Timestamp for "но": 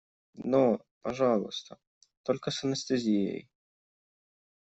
0.43-0.81